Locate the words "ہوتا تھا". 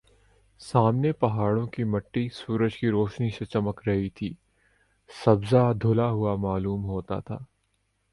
6.85-7.37